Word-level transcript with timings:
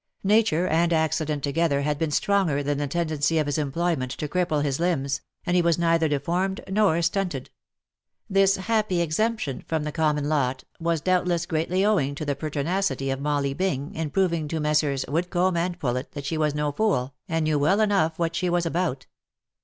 Nature 0.23 0.65
and 0.67 0.91
accident 0.91 1.43
together 1.43 1.77
OF 1.77 1.85
MICHAEL 1.85 2.05
ARMSTRONG. 2.05 2.47
285 2.47 2.61
had 2.63 2.63
been 2.63 2.63
stronger 2.63 2.63
than 2.63 2.77
the 2.79 2.91
tendency 3.11 3.37
of 3.37 3.45
his 3.45 3.57
employment 3.59 4.09
to 4.11 4.27
cripple 4.27 4.63
his 4.63 4.79
limbs, 4.79 5.21
and 5.45 5.55
he 5.55 5.61
was 5.61 5.77
neither 5.77 6.07
deformed 6.07 6.59
nor 6.67 6.99
stunted. 7.03 7.51
This 8.27 8.55
happy 8.55 8.95
exemp 8.99 9.37
tion 9.37 9.61
from 9.67 9.83
the 9.83 9.91
common 9.91 10.27
lot, 10.27 10.63
was 10.79 11.01
doubtless 11.01 11.45
greatly 11.45 11.85
owing 11.85 12.15
to 12.15 12.25
the 12.25 12.35
perti 12.35 12.65
nacity 12.65 13.13
of 13.13 13.21
Molly 13.21 13.53
Bing, 13.53 13.93
in 13.93 14.09
proving 14.09 14.47
to 14.47 14.59
Messrs. 14.59 15.05
Woodcomb 15.07 15.55
and 15.55 15.79
Poulet 15.79 16.13
that 16.13 16.25
she 16.25 16.35
was 16.35 16.55
no 16.55 16.71
fool, 16.71 17.13
and 17.29 17.43
knew 17.43 17.59
well 17.59 17.79
enough 17.79 18.17
what 18.17 18.35
she 18.35 18.49
was 18.49 18.65
about. 18.65 19.05